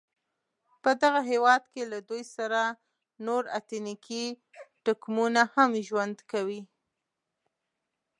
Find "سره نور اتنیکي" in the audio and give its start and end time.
2.35-4.25